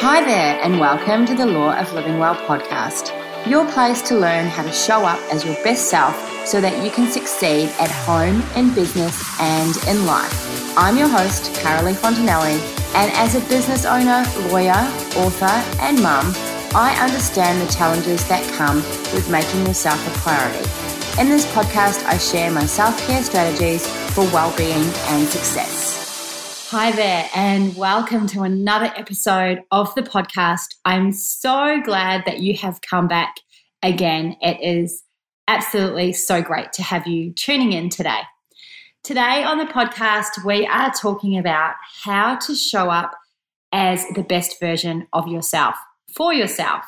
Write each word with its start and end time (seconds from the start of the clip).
Hi 0.00 0.22
there, 0.22 0.60
and 0.62 0.78
welcome 0.78 1.24
to 1.24 1.34
the 1.34 1.46
Law 1.46 1.74
of 1.74 1.94
Living 1.94 2.18
Well 2.18 2.34
podcast, 2.34 3.08
your 3.48 3.66
place 3.72 4.02
to 4.02 4.14
learn 4.14 4.46
how 4.46 4.62
to 4.62 4.70
show 4.70 5.06
up 5.06 5.18
as 5.32 5.42
your 5.42 5.54
best 5.64 5.88
self 5.88 6.14
so 6.46 6.60
that 6.60 6.84
you 6.84 6.90
can 6.90 7.10
succeed 7.10 7.70
at 7.80 7.90
home, 7.90 8.42
in 8.54 8.74
business, 8.74 9.18
and 9.40 9.74
in 9.88 10.04
life. 10.04 10.76
I'm 10.76 10.98
your 10.98 11.08
host, 11.08 11.50
Carolee 11.62 11.94
Fontanelli, 11.94 12.60
and 12.94 13.10
as 13.12 13.36
a 13.36 13.48
business 13.48 13.86
owner, 13.86 14.22
lawyer, 14.50 14.84
author, 15.16 15.56
and 15.80 16.02
mum, 16.02 16.34
I 16.74 16.94
understand 17.00 17.66
the 17.66 17.72
challenges 17.72 18.28
that 18.28 18.46
come 18.52 18.76
with 19.14 19.30
making 19.30 19.64
yourself 19.66 20.06
a 20.06 20.18
priority. 20.20 20.68
In 21.18 21.30
this 21.30 21.46
podcast, 21.54 22.04
I 22.04 22.18
share 22.18 22.50
my 22.50 22.66
self 22.66 22.98
care 23.06 23.22
strategies 23.22 23.86
for 24.12 24.24
well 24.26 24.54
being 24.58 24.84
and 25.08 25.26
success. 25.26 26.05
Hi 26.70 26.90
there, 26.90 27.30
and 27.32 27.76
welcome 27.76 28.26
to 28.26 28.42
another 28.42 28.92
episode 28.96 29.62
of 29.70 29.94
the 29.94 30.02
podcast. 30.02 30.74
I'm 30.84 31.12
so 31.12 31.80
glad 31.84 32.24
that 32.26 32.40
you 32.40 32.56
have 32.56 32.80
come 32.80 33.06
back 33.06 33.36
again. 33.84 34.36
It 34.40 34.60
is 34.60 35.04
absolutely 35.46 36.12
so 36.12 36.42
great 36.42 36.72
to 36.72 36.82
have 36.82 37.06
you 37.06 37.32
tuning 37.34 37.72
in 37.72 37.88
today. 37.88 38.22
Today 39.04 39.44
on 39.44 39.58
the 39.58 39.64
podcast, 39.66 40.44
we 40.44 40.66
are 40.66 40.90
talking 40.90 41.38
about 41.38 41.74
how 42.02 42.34
to 42.34 42.56
show 42.56 42.90
up 42.90 43.12
as 43.70 44.04
the 44.16 44.24
best 44.24 44.58
version 44.58 45.06
of 45.12 45.28
yourself 45.28 45.76
for 46.16 46.34
yourself. 46.34 46.84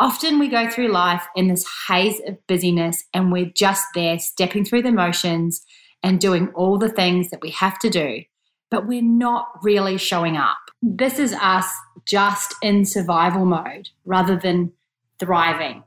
Often 0.00 0.38
we 0.38 0.48
go 0.48 0.70
through 0.70 0.88
life 0.88 1.26
in 1.36 1.48
this 1.48 1.66
haze 1.86 2.22
of 2.26 2.38
busyness 2.46 3.04
and 3.12 3.30
we're 3.30 3.52
just 3.54 3.84
there 3.94 4.18
stepping 4.18 4.64
through 4.64 4.82
the 4.82 4.90
motions 4.90 5.66
and 6.02 6.18
doing 6.18 6.48
all 6.54 6.78
the 6.78 6.88
things 6.88 7.28
that 7.28 7.42
we 7.42 7.50
have 7.50 7.78
to 7.80 7.90
do 7.90 8.22
but 8.70 8.86
we're 8.86 9.02
not 9.02 9.48
really 9.62 9.98
showing 9.98 10.36
up. 10.36 10.58
This 10.82 11.18
is 11.18 11.32
us 11.34 11.68
just 12.04 12.54
in 12.62 12.84
survival 12.84 13.44
mode 13.44 13.90
rather 14.04 14.36
than 14.36 14.72
thriving. 15.18 15.82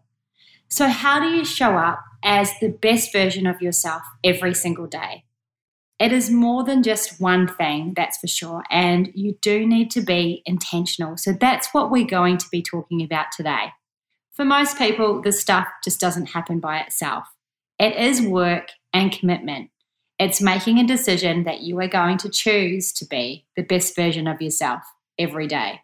So, 0.70 0.88
how 0.88 1.20
do 1.20 1.28
you 1.28 1.44
show 1.45 1.78
up 1.78 2.03
as 2.23 2.52
the 2.59 2.70
best 2.70 3.12
version 3.12 3.48
of 3.48 3.62
yourself 3.62 4.03
every 4.23 4.53
single 4.53 4.88
day? 4.88 5.26
It 6.00 6.14
is 6.14 6.30
more 6.30 6.64
than 6.64 6.84
just 6.84 7.20
one 7.20 7.48
thing, 7.48 7.94
that's 7.95 8.18
for 8.20 8.28
sure. 8.28 8.64
And 8.70 9.12
you 9.14 9.38
do 9.42 9.66
need 9.66 9.92
to 9.92 10.02
be 10.02 10.44
intentional. 10.46 11.18
So, 11.18 11.34
that's 11.34 11.70
what 11.73 11.92
we're 11.92 12.06
going 12.06 12.38
to 12.38 12.48
be 12.52 12.62
talking 12.62 13.02
about 13.02 13.28
today. 13.36 13.73
For 14.34 14.46
most 14.46 14.78
people, 14.78 15.22
this 15.22 15.40
stuff 15.40 15.68
just 15.84 16.00
doesn't 16.00 16.28
happen 16.28 16.59
by 16.59 16.80
itself. 16.80 17.25
It 17.80 17.96
is 17.96 18.22
work 18.22 18.70
and 18.94 19.12
commitment. 19.12 19.72
It's 20.20 20.42
making 20.42 20.80
a 20.80 20.86
decision 20.86 21.45
that 21.45 21.62
you 21.62 21.80
are 21.80 21.88
going 21.88 22.17
to 22.17 22.30
choose 22.30 22.92
to 22.94 23.06
be 23.06 23.45
the 23.56 23.64
best 23.64 23.95
version 23.95 24.28
of 24.28 24.42
yourself 24.42 24.84
every 25.17 25.48
day. 25.48 25.80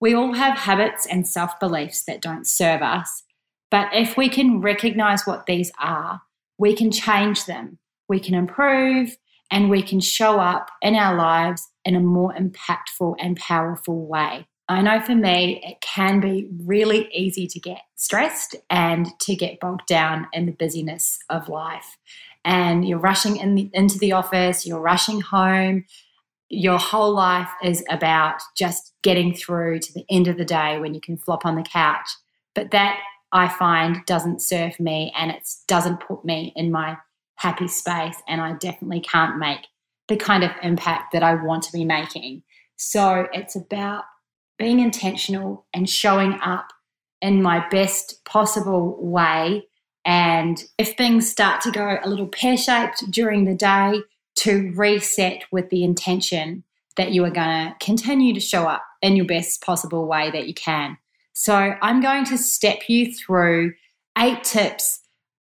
We 0.00 0.12
all 0.12 0.32
have 0.34 0.58
habits 0.58 1.06
and 1.06 1.26
self 1.26 1.58
beliefs 1.60 2.04
that 2.04 2.20
don't 2.20 2.46
serve 2.46 2.82
us, 2.82 3.22
but 3.70 3.88
if 3.92 4.16
we 4.16 4.28
can 4.28 4.60
recognize 4.60 5.24
what 5.24 5.46
these 5.46 5.70
are, 5.80 6.22
we 6.58 6.74
can 6.74 6.90
change 6.90 7.46
them, 7.46 7.78
we 8.08 8.18
can 8.18 8.34
improve, 8.34 9.16
and 9.52 9.70
we 9.70 9.82
can 9.82 10.00
show 10.00 10.40
up 10.40 10.70
in 10.82 10.96
our 10.96 11.16
lives 11.16 11.68
in 11.84 11.94
a 11.94 12.00
more 12.00 12.34
impactful 12.34 13.14
and 13.20 13.36
powerful 13.36 14.06
way. 14.06 14.48
I 14.68 14.82
know 14.82 15.00
for 15.00 15.14
me, 15.14 15.62
it 15.64 15.80
can 15.80 16.20
be 16.20 16.48
really 16.64 17.08
easy 17.12 17.46
to 17.46 17.60
get 17.60 17.80
stressed 17.96 18.54
and 18.68 19.08
to 19.20 19.34
get 19.34 19.60
bogged 19.60 19.86
down 19.86 20.26
in 20.32 20.44
the 20.44 20.52
busyness 20.52 21.18
of 21.30 21.48
life 21.48 21.96
and 22.44 22.86
you're 22.86 22.98
rushing 22.98 23.36
in 23.36 23.54
the, 23.54 23.70
into 23.72 23.98
the 23.98 24.12
office, 24.12 24.66
you're 24.66 24.80
rushing 24.80 25.20
home. 25.20 25.84
Your 26.48 26.78
whole 26.78 27.14
life 27.14 27.50
is 27.62 27.84
about 27.90 28.40
just 28.56 28.94
getting 29.02 29.34
through 29.34 29.80
to 29.80 29.92
the 29.92 30.04
end 30.10 30.28
of 30.28 30.38
the 30.38 30.44
day 30.44 30.78
when 30.78 30.94
you 30.94 31.00
can 31.00 31.18
flop 31.18 31.44
on 31.44 31.56
the 31.56 31.62
couch. 31.62 32.08
But 32.54 32.70
that 32.70 32.98
I 33.32 33.48
find 33.48 34.04
doesn't 34.06 34.40
serve 34.40 34.80
me 34.80 35.12
and 35.16 35.30
it 35.30 35.46
doesn't 35.66 36.00
put 36.00 36.24
me 36.24 36.52
in 36.56 36.72
my 36.72 36.96
happy 37.36 37.68
space. 37.68 38.16
And 38.26 38.40
I 38.40 38.54
definitely 38.54 39.00
can't 39.00 39.38
make 39.38 39.66
the 40.08 40.16
kind 40.16 40.42
of 40.42 40.50
impact 40.62 41.12
that 41.12 41.22
I 41.22 41.34
want 41.34 41.64
to 41.64 41.72
be 41.72 41.84
making. 41.84 42.42
So 42.76 43.28
it's 43.32 43.54
about 43.54 44.04
being 44.58 44.80
intentional 44.80 45.66
and 45.74 45.88
showing 45.88 46.38
up 46.40 46.68
in 47.20 47.42
my 47.42 47.66
best 47.68 48.24
possible 48.24 48.96
way 49.00 49.66
and 50.08 50.64
if 50.78 50.96
things 50.96 51.30
start 51.30 51.60
to 51.60 51.70
go 51.70 51.98
a 52.02 52.08
little 52.08 52.28
pear 52.28 52.56
shaped 52.56 53.04
during 53.10 53.44
the 53.44 53.54
day, 53.54 54.00
to 54.36 54.72
reset 54.74 55.42
with 55.52 55.68
the 55.68 55.84
intention 55.84 56.64
that 56.96 57.12
you 57.12 57.24
are 57.24 57.30
going 57.30 57.46
to 57.68 57.74
continue 57.78 58.32
to 58.32 58.40
show 58.40 58.64
up 58.64 58.82
in 59.02 59.16
your 59.16 59.26
best 59.26 59.60
possible 59.60 60.06
way 60.06 60.30
that 60.30 60.48
you 60.48 60.54
can. 60.54 60.96
So, 61.34 61.74
I'm 61.82 62.00
going 62.00 62.24
to 62.24 62.38
step 62.38 62.88
you 62.88 63.12
through 63.12 63.74
eight 64.16 64.44
tips 64.44 65.00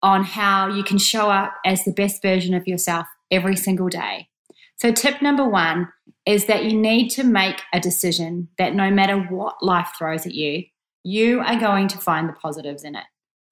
on 0.03 0.23
how 0.23 0.67
you 0.67 0.83
can 0.83 0.99
show 0.99 1.31
up 1.31 1.55
as 1.65 1.83
the 1.83 1.91
best 1.91 2.21
version 2.21 2.53
of 2.53 2.67
yourself 2.67 3.07
every 3.31 3.55
single 3.55 3.89
day. 3.89 4.29
So, 4.75 4.91
tip 4.91 5.23
number 5.23 5.49
one 5.49 5.87
is 6.27 6.45
that 6.45 6.65
you 6.65 6.77
need 6.77 7.09
to 7.09 7.23
make 7.23 7.61
a 7.73 7.79
decision 7.79 8.49
that 8.59 8.75
no 8.75 8.91
matter 8.91 9.17
what 9.17 9.63
life 9.63 9.89
throws 9.97 10.27
at 10.27 10.35
you, 10.35 10.65
you 11.03 11.39
are 11.39 11.59
going 11.59 11.87
to 11.87 11.97
find 11.97 12.29
the 12.29 12.33
positives 12.33 12.83
in 12.83 12.95
it. 12.95 13.05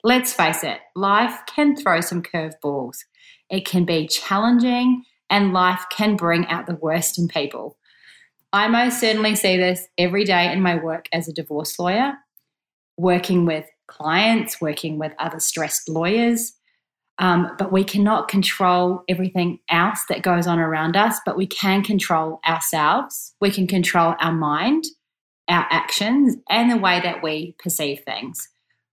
Let's 0.03 0.31
face 0.31 0.63
it, 0.63 0.79
life 0.95 1.41
can 1.45 1.75
throw 1.75 1.99
some 1.99 2.23
curveballs. 2.23 2.99
It 3.49 3.65
can 3.65 3.83
be 3.83 4.07
challenging, 4.07 5.03
and 5.29 5.51
life 5.51 5.83
can 5.91 6.15
bring 6.15 6.47
out 6.47 6.67
the 6.67 6.75
worst 6.75 7.19
in 7.19 7.27
people. 7.27 7.77
I 8.53 8.69
most 8.69 8.99
certainly 8.99 9.35
see 9.35 9.57
this 9.57 9.87
every 9.97 10.23
day 10.23 10.51
in 10.51 10.61
my 10.61 10.75
work 10.75 11.07
as 11.11 11.27
a 11.27 11.33
divorce 11.33 11.77
lawyer, 11.77 12.13
working 12.97 13.45
with 13.45 13.65
clients, 13.87 14.61
working 14.61 14.99
with 14.99 15.11
other 15.19 15.39
stressed 15.39 15.89
lawyers. 15.89 16.53
Um, 17.17 17.53
but 17.59 17.73
we 17.73 17.83
cannot 17.83 18.29
control 18.29 19.03
everything 19.09 19.59
else 19.69 20.05
that 20.07 20.21
goes 20.21 20.47
on 20.47 20.59
around 20.59 20.95
us, 20.95 21.19
but 21.25 21.35
we 21.35 21.45
can 21.45 21.83
control 21.83 22.39
ourselves. 22.47 23.35
We 23.41 23.51
can 23.51 23.67
control 23.67 24.15
our 24.21 24.31
mind, 24.31 24.85
our 25.49 25.67
actions, 25.69 26.37
and 26.49 26.71
the 26.71 26.77
way 26.77 27.01
that 27.01 27.21
we 27.21 27.55
perceive 27.59 27.99
things 28.05 28.47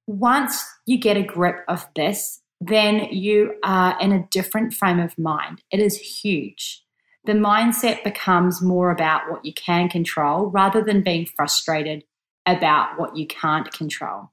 once 0.06 0.65
you 0.87 0.99
get 0.99 1.17
a 1.17 1.22
grip 1.22 1.65
of 1.69 1.87
this, 1.94 2.41
then 2.61 3.09
you 3.11 3.55
are 3.62 3.99
in 4.00 4.12
a 4.12 4.27
different 4.31 4.72
frame 4.72 5.00
of 5.00 5.19
mind. 5.19 5.62
It 5.71 5.81
is 5.81 5.99
huge. 5.99 6.83
The 7.25 7.33
mindset 7.33 8.05
becomes 8.05 8.62
more 8.62 8.91
about 8.91 9.22
what 9.28 9.45
you 9.45 9.53
can 9.53 9.89
control 9.89 10.47
rather 10.47 10.83
than 10.83 11.03
being 11.03 11.27
frustrated 11.27 12.05
about 12.47 12.99
what 12.99 13.16
you 13.16 13.27
can't 13.27 13.71
control. 13.72 14.31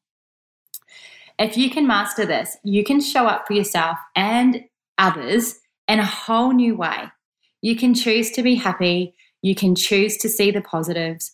If 1.40 1.58
you 1.58 1.72
can 1.72 1.88
master 1.88 2.26
this, 2.26 2.56
you 2.64 2.84
can 2.84 3.02
show 3.02 3.26
up 3.26 3.48
for 3.48 3.54
yourself 3.54 3.98
and 4.16 4.66
others 5.00 5.60
in 5.88 6.00
a 6.00 6.06
whole 6.06 6.54
new 6.54 6.76
way. 6.76 7.06
You 7.62 7.76
can 7.76 7.96
choose 7.96 8.30
to 8.32 8.44
be 8.44 8.56
happy, 8.56 9.16
you 9.42 9.56
can 9.56 9.74
choose 9.74 10.18
to 10.18 10.30
see 10.30 10.52
the 10.52 10.62
positives, 10.62 11.32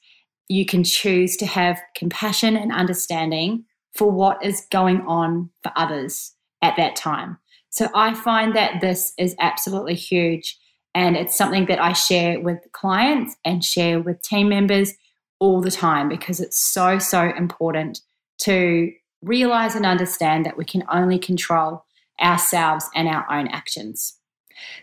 you 0.47 0.65
can 0.65 0.85
choose 0.85 1.35
to 1.37 1.45
have 1.45 1.81
compassion 1.95 2.55
and 2.55 2.71
understanding 2.71 3.65
for 3.95 4.11
what 4.11 4.43
is 4.43 4.65
going 4.71 5.01
on 5.01 5.49
for 5.63 5.71
others 5.75 6.33
at 6.61 6.75
that 6.77 6.95
time. 6.95 7.37
So 7.69 7.87
I 7.93 8.13
find 8.13 8.55
that 8.55 8.81
this 8.81 9.13
is 9.17 9.35
absolutely 9.39 9.95
huge. 9.95 10.57
And 10.95 11.15
it's 11.15 11.37
something 11.37 11.65
that 11.67 11.81
I 11.81 11.93
share 11.93 12.39
with 12.39 12.59
clients 12.71 13.35
and 13.45 13.63
share 13.63 13.99
with 13.99 14.21
team 14.21 14.49
members 14.49 14.93
all 15.39 15.61
the 15.61 15.71
time 15.71 16.09
because 16.09 16.39
it's 16.39 16.59
so, 16.59 16.99
so 16.99 17.31
important 17.37 18.01
to 18.39 18.91
realize 19.21 19.75
and 19.75 19.85
understand 19.85 20.45
that 20.45 20.57
we 20.57 20.65
can 20.65 20.83
only 20.91 21.19
control 21.19 21.85
ourselves 22.21 22.89
and 22.95 23.07
our 23.07 23.25
own 23.31 23.47
actions. 23.47 24.17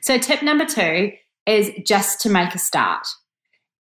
So, 0.01 0.19
tip 0.19 0.43
number 0.43 0.65
two 0.65 1.13
is 1.47 1.71
just 1.85 2.21
to 2.23 2.31
make 2.31 2.55
a 2.55 2.59
start. 2.59 3.07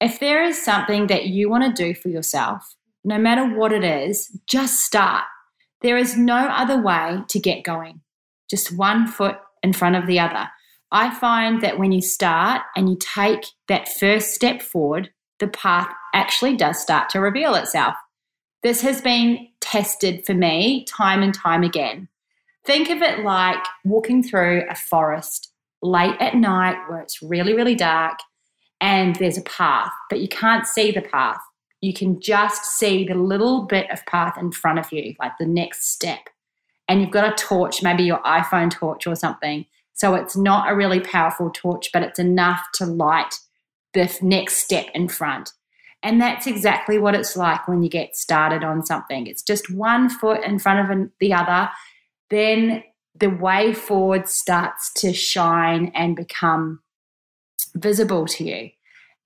If 0.01 0.21
there 0.21 0.43
is 0.45 0.63
something 0.63 1.07
that 1.07 1.27
you 1.27 1.49
want 1.49 1.65
to 1.65 1.85
do 1.85 1.95
for 1.95 2.09
yourself, 2.09 2.76
no 3.07 3.19
matter 3.19 3.45
what 3.45 3.73
it 3.73 3.85
is, 3.85 4.37
just 4.49 4.81
start. 4.81 5.23
There 5.81 5.97
is 5.97 6.17
no 6.17 6.49
other 6.49 6.83
way 6.83 7.21
to 7.29 7.39
get 7.39 7.63
going, 7.63 8.01
just 8.51 8.77
one 8.77 9.07
foot 9.07 9.37
in 9.63 9.73
front 9.73 9.95
of 9.95 10.09
the 10.09 10.19
other. 10.19 10.49
I 10.91 11.15
find 11.15 11.63
that 11.63 11.79
when 11.79 11.93
you 11.93 12.03
start 12.03 12.63
and 12.75 12.91
you 12.91 12.97
take 12.99 13.47
that 13.69 13.89
first 13.89 14.35
step 14.35 14.61
forward, 14.61 15.11
the 15.39 15.47
path 15.47 15.89
actually 16.15 16.57
does 16.57 16.81
start 16.81 17.09
to 17.11 17.21
reveal 17.21 17.55
itself. 17.55 17.95
This 18.65 18.81
has 18.81 19.01
been 19.01 19.51
tested 19.61 20.27
for 20.27 20.35
me 20.35 20.85
time 20.87 21.23
and 21.23 21.33
time 21.33 21.63
again. 21.63 22.09
Think 22.65 22.91
of 22.91 23.03
it 23.03 23.21
like 23.21 23.65
walking 23.85 24.25
through 24.25 24.65
a 24.69 24.75
forest 24.75 25.53
late 25.81 26.17
at 26.19 26.35
night 26.35 26.77
where 26.89 27.03
it's 27.03 27.23
really, 27.23 27.53
really 27.53 27.77
dark 27.77 28.19
and 28.81 29.15
there's 29.15 29.39
a 29.39 29.43
path, 29.43 29.93
but 30.11 30.19
you 30.19 30.27
can't 30.27 30.67
see 30.67 30.91
the 30.91 31.03
path 31.03 31.39
you 31.87 31.93
can 31.93 32.21
just 32.21 32.65
see 32.65 33.05
the 33.05 33.15
little 33.15 33.63
bit 33.63 33.89
of 33.93 34.05
path 34.07 34.37
in 34.37 34.51
front 34.51 34.81
of 34.81 34.91
you, 34.91 35.15
like 35.21 35.31
the 35.39 35.47
next 35.47 35.93
step. 35.93 36.19
And 36.89 37.01
you've 37.01 37.13
got 37.13 37.33
a 37.33 37.37
torch, 37.41 37.81
maybe 37.81 38.03
your 38.03 38.19
iPhone 38.23 38.73
torch 38.73 39.07
or 39.07 39.15
something. 39.15 39.67
So 39.93 40.17
it's 40.17 40.37
not 40.37 40.69
a 40.69 40.75
really 40.75 40.99
powerful 40.99 41.49
torch, 41.55 41.91
but 41.93 42.03
it's 42.03 42.19
enough 42.19 42.61
to 42.75 42.87
light 42.87 43.37
the 43.95 44.13
next 44.21 44.57
step 44.57 44.87
in 44.95 45.07
front. 45.07 45.53
And 46.03 46.21
that's 46.21 46.49
exactly 46.49 46.99
what 46.99 47.15
it's 47.15 47.37
like 47.37 47.69
when 47.69 47.85
you 47.85 47.89
get 47.89 48.17
started 48.17 48.65
on 48.65 48.85
something. 48.85 49.29
It's 49.29 49.43
just 49.43 49.71
one 49.71 50.09
foot 50.09 50.43
in 50.43 50.59
front 50.59 50.91
of 50.91 51.11
the 51.21 51.33
other. 51.33 51.71
Then 52.31 52.83
the 53.15 53.31
way 53.31 53.73
forward 53.73 54.29
starts 54.29 54.93
to 54.95 55.13
shine 55.13 55.93
and 55.95 56.17
become 56.17 56.81
visible 57.77 58.27
to 58.27 58.45
you. 58.45 58.71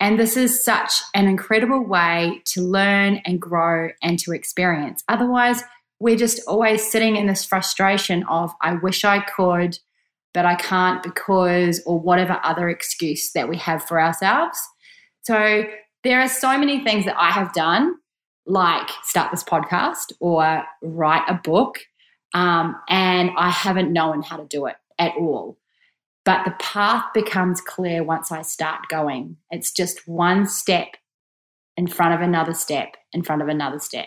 And 0.01 0.19
this 0.19 0.37
is 0.37 0.65
such 0.65 1.03
an 1.15 1.29
incredible 1.29 1.85
way 1.85 2.43
to 2.47 2.63
learn 2.63 3.21
and 3.27 3.41
grow 3.41 3.91
and 4.03 4.19
to 4.21 4.33
experience. 4.33 5.05
Otherwise, 5.09 5.63
we're 6.01 6.17
just 6.17 6.41
always 6.49 6.91
sitting 6.91 7.17
in 7.17 7.27
this 7.27 7.45
frustration 7.45 8.25
of, 8.25 8.53
I 8.63 8.75
wish 8.75 9.05
I 9.05 9.21
could, 9.21 9.79
but 10.33 10.47
I 10.47 10.55
can't 10.55 11.03
because, 11.03 11.83
or 11.85 12.01
whatever 12.01 12.41
other 12.43 12.71
excuse 12.71 13.33
that 13.33 13.49
we 13.49 13.59
have 13.59 13.85
for 13.85 14.01
ourselves. 14.01 14.59
So 15.23 15.65
there 16.03 16.21
are 16.21 16.29
so 16.29 16.57
many 16.57 16.83
things 16.83 17.05
that 17.05 17.21
I 17.21 17.31
have 17.31 17.53
done, 17.53 17.97
like 18.47 18.89
start 19.03 19.31
this 19.31 19.45
podcast 19.45 20.13
or 20.19 20.65
write 20.83 21.25
a 21.29 21.35
book, 21.35 21.79
um, 22.33 22.75
and 22.89 23.33
I 23.37 23.51
haven't 23.51 23.93
known 23.93 24.23
how 24.23 24.39
to 24.39 24.47
do 24.47 24.65
it 24.65 24.77
at 24.99 25.13
all. 25.19 25.59
But 26.31 26.45
the 26.45 26.55
path 26.61 27.07
becomes 27.13 27.61
clear 27.61 28.05
once 28.05 28.31
I 28.31 28.43
start 28.43 28.83
going. 28.89 29.37
It's 29.51 29.73
just 29.73 30.07
one 30.07 30.47
step 30.47 30.97
in 31.77 31.89
front 31.89 32.15
of 32.15 32.21
another 32.21 32.55
step, 32.55 32.97
in 33.13 33.25
front 33.25 33.43
of 33.43 33.49
another 33.49 33.81
step. 33.81 34.07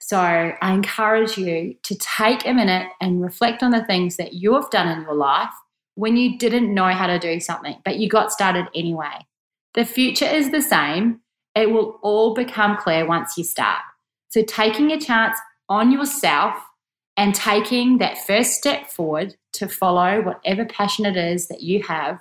So 0.00 0.16
I 0.18 0.72
encourage 0.72 1.36
you 1.36 1.74
to 1.82 1.94
take 1.96 2.46
a 2.46 2.54
minute 2.54 2.88
and 3.02 3.20
reflect 3.20 3.62
on 3.62 3.72
the 3.72 3.84
things 3.84 4.16
that 4.16 4.32
you 4.32 4.54
have 4.54 4.70
done 4.70 4.88
in 4.88 5.02
your 5.02 5.14
life 5.14 5.52
when 5.96 6.16
you 6.16 6.38
didn't 6.38 6.72
know 6.72 6.88
how 6.88 7.06
to 7.06 7.18
do 7.18 7.40
something, 7.40 7.76
but 7.84 7.98
you 7.98 8.08
got 8.08 8.32
started 8.32 8.64
anyway. 8.74 9.26
The 9.74 9.84
future 9.84 10.24
is 10.24 10.50
the 10.50 10.62
same. 10.62 11.20
It 11.54 11.70
will 11.70 11.98
all 12.02 12.32
become 12.32 12.78
clear 12.78 13.06
once 13.06 13.36
you 13.36 13.44
start. 13.44 13.82
So 14.30 14.42
taking 14.44 14.92
a 14.92 14.98
chance 14.98 15.36
on 15.68 15.92
yourself 15.92 16.54
and 17.18 17.34
taking 17.34 17.98
that 17.98 18.16
first 18.16 18.52
step 18.52 18.86
forward 18.86 19.34
to 19.52 19.68
follow 19.68 20.22
whatever 20.22 20.64
passion 20.64 21.04
it 21.04 21.16
is 21.16 21.48
that 21.48 21.62
you 21.62 21.82
have 21.82 22.20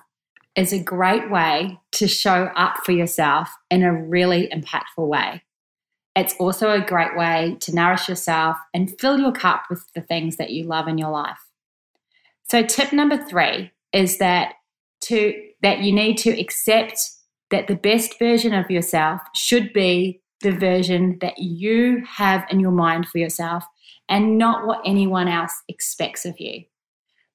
is 0.56 0.74
a 0.74 0.84
great 0.84 1.30
way 1.30 1.80
to 1.92 2.08
show 2.08 2.50
up 2.56 2.78
for 2.84 2.94
yourself 2.94 3.48
in 3.70 3.84
a 3.84 3.94
really 3.94 4.50
impactful 4.52 5.08
way. 5.08 5.44
It's 6.16 6.34
also 6.40 6.72
a 6.72 6.84
great 6.84 7.16
way 7.16 7.58
to 7.60 7.76
nourish 7.76 8.10
yourself 8.10 8.58
and 8.74 9.00
fill 9.00 9.20
your 9.20 9.32
cup 9.32 9.66
with 9.70 9.86
the 9.94 10.02
things 10.02 10.38
that 10.38 10.50
you 10.50 10.64
love 10.64 10.88
in 10.88 10.98
your 10.98 11.12
life. 11.12 11.38
So 12.50 12.64
tip 12.64 12.92
number 12.92 13.24
3 13.24 13.72
is 13.94 14.18
that 14.18 14.54
to 15.02 15.36
that 15.62 15.82
you 15.82 15.94
need 15.94 16.18
to 16.20 16.32
accept 16.32 17.00
that 17.52 17.68
the 17.68 17.76
best 17.76 18.18
version 18.18 18.52
of 18.52 18.72
yourself 18.72 19.22
should 19.36 19.74
be 19.74 20.24
the 20.42 20.52
version 20.52 21.20
that 21.22 21.38
you 21.38 22.04
have 22.08 22.46
in 22.50 22.60
your 22.60 22.72
mind 22.72 23.08
for 23.08 23.20
yourself 23.20 23.64
and 24.10 24.38
not 24.38 24.66
what 24.66 24.82
anyone 24.86 25.28
else 25.28 25.64
expects 25.68 26.26
of 26.26 26.40
you. 26.40 26.64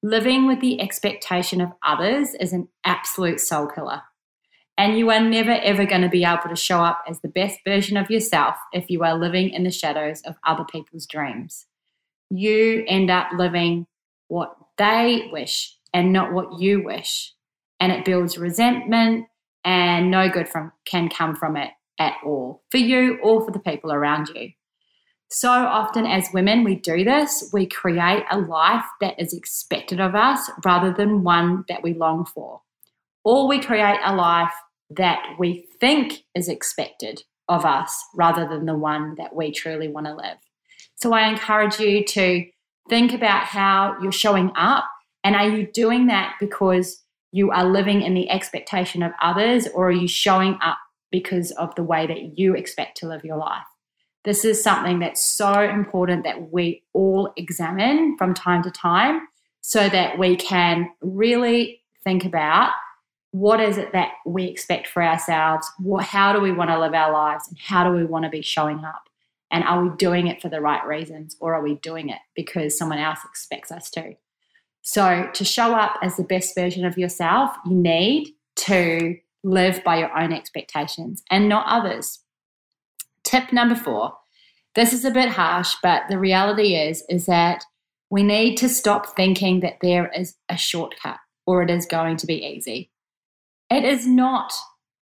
Living 0.03 0.47
with 0.47 0.61
the 0.61 0.81
expectation 0.81 1.61
of 1.61 1.73
others 1.85 2.35
is 2.35 2.53
an 2.53 2.69
absolute 2.85 3.41
soul 3.41 3.69
killer. 3.69 4.03
And 4.77 4.99
you 4.99 5.11
are 5.11 5.21
never 5.21 5.53
ever 5.53 5.85
going 5.85 6.03
to 6.03 6.09
be 6.09 6.25
able 6.25 6.49
to 6.49 6.57
show 6.57 6.81
up 6.81 7.05
as 7.07 7.21
the 7.21 7.29
best 7.29 7.61
version 7.65 7.97
of 7.97 8.11
yourself 8.11 8.57
if 8.73 8.91
you 8.91 9.05
are 9.05 9.17
living 9.17 9.51
in 9.51 9.65
the 9.65 9.71
shadows 9.71 10.23
of 10.23 10.37
other 10.47 10.65
people's 10.65 11.07
dreams. 11.07 11.67
You 12.31 12.85
end 12.89 13.11
up 13.11 13.29
living 13.37 13.87
what 14.29 14.57
they 14.79 15.29
wish 15.31 15.77
and 15.93 16.13
not 16.13 16.33
what 16.33 16.59
you 16.59 16.83
wish. 16.83 17.35
And 17.79 17.93
it 17.93 18.05
builds 18.05 18.39
resentment 18.39 19.27
and 19.65 20.11
no 20.11 20.29
good 20.29 20.49
from 20.49 20.73
can 20.85 21.09
come 21.09 21.37
from 21.37 21.57
it 21.57 21.71
at 21.99 22.15
all 22.25 22.63
for 22.71 22.79
you 22.79 23.19
or 23.23 23.45
for 23.45 23.51
the 23.51 23.61
people 23.61 23.93
around 23.93 24.31
you. 24.35 24.51
So 25.35 25.49
often, 25.51 26.05
as 26.05 26.29
women, 26.35 26.63
we 26.63 26.75
do 26.75 27.05
this. 27.05 27.49
We 27.55 27.67
create 27.67 28.25
a 28.31 28.39
life 28.39 28.85
that 29.01 29.19
is 29.19 29.33
expected 29.33 29.99
of 29.99 30.15
us 30.15 30.51
rather 30.63 30.93
than 30.93 31.25
one 31.25 31.65
that 31.71 31.83
we 31.83 31.95
long 31.95 32.27
for. 32.27 32.61
Or 33.25 33.49
we 33.49 33.59
create 33.59 33.99
a 34.05 34.15
life 34.15 34.53
that 34.91 35.23
we 35.39 35.67
think 35.81 36.25
is 36.35 36.49
expected 36.49 37.23
of 37.49 37.65
us 37.65 38.05
rather 38.15 38.47
than 38.47 38.67
the 38.67 38.77
one 38.77 39.15
that 39.17 39.35
we 39.35 39.53
truly 39.53 39.89
want 39.89 40.07
to 40.07 40.15
live. 40.15 40.37
So 40.97 41.15
I 41.15 41.29
encourage 41.29 41.81
you 41.81 42.05
to 42.05 42.45
think 42.91 43.15
about 43.15 43.45
how 43.45 43.97
you're 44.03 44.13
showing 44.13 44.53
up 44.55 44.85
and 45.25 45.35
are 45.35 45.49
you 45.49 45.67
doing 45.73 46.09
that 46.09 46.35
because 46.41 47.03
you 47.31 47.51
are 47.53 47.65
living 47.65 48.03
in 48.03 48.13
the 48.13 48.29
expectation 48.29 49.03
of 49.03 49.13
others 49.23 49.67
or 49.69 49.89
are 49.89 49.93
you 49.93 50.09
showing 50.09 50.59
up 50.63 50.77
because 51.11 51.53
of 51.53 51.75
the 51.75 51.85
way 51.85 52.07
that 52.07 52.39
you 52.39 52.55
expect 52.55 52.99
to 52.99 53.09
live 53.09 53.25
your 53.25 53.39
life? 53.39 53.65
This 54.25 54.45
is 54.45 54.63
something 54.63 55.01
that's 55.01 55.25
so 55.25 55.61
important 55.61 56.25
that 56.25 56.53
we 56.53 56.83
all 56.93 57.33
examine 57.37 58.17
from 58.17 58.35
time 58.35 58.63
to 58.63 58.71
time 58.71 59.27
so 59.61 59.89
that 59.89 60.19
we 60.19 60.37
can 60.37 60.91
really 61.01 61.83
think 62.05 62.25
about 62.25 62.73
what 63.33 63.61
is 63.61 63.79
it 63.79 63.93
that 63.93 64.13
we 64.27 64.45
expect 64.45 64.87
for 64.87 65.03
ourselves? 65.03 65.67
What, 65.79 66.05
how 66.05 66.33
do 66.33 66.41
we 66.41 66.53
want 66.53 66.71
to 66.71 66.79
live 66.79 66.93
our 66.93 67.13
lives? 67.13 67.49
And 67.49 67.59
how 67.59 67.83
do 67.83 67.97
we 67.97 68.05
want 68.05 68.25
to 68.25 68.31
be 68.31 68.43
showing 68.43 68.85
up? 68.85 69.09
And 69.51 69.65
are 69.65 69.83
we 69.83 69.97
doing 69.97 70.27
it 70.27 70.41
for 70.41 70.49
the 70.49 70.61
right 70.61 70.85
reasons 70.87 71.37
or 71.41 71.55
are 71.55 71.63
we 71.63 71.77
doing 71.77 72.11
it 72.11 72.19
because 72.37 72.77
someone 72.77 72.99
else 72.99 73.21
expects 73.25 73.73
us 73.73 73.91
to? 73.91 74.15
So, 74.83 75.31
to 75.33 75.45
show 75.45 75.75
up 75.75 75.97
as 76.03 76.17
the 76.17 76.25
best 76.25 76.55
version 76.55 76.85
of 76.85 76.99
yourself, 76.99 77.55
you 77.65 77.75
need 77.75 78.35
to 78.57 79.17
live 79.45 79.83
by 79.85 79.99
your 79.99 80.17
own 80.19 80.33
expectations 80.33 81.23
and 81.31 81.49
not 81.49 81.67
others. 81.69 82.19
Tip 83.33 83.51
number 83.51 83.75
four 83.75 84.13
this 84.75 84.93
is 84.93 85.07
a 85.07 85.11
bit 85.11 85.31
harsh, 85.31 85.75
but 85.83 86.03
the 86.11 86.19
reality 86.19 86.75
is, 86.77 87.03
is 87.09 87.25
that 87.27 87.65
we 88.11 88.23
need 88.23 88.57
to 88.57 88.69
stop 88.69 89.17
thinking 89.17 89.61
that 89.61 89.79
there 89.81 90.11
is 90.15 90.35
a 90.51 90.57
shortcut 90.59 91.19
or 91.47 91.63
it 91.63 91.71
is 91.71 91.87
going 91.87 92.19
to 92.19 92.27
be 92.27 92.45
easy. 92.45 92.91
It 93.71 93.85
is 93.85 94.07
not 94.07 94.53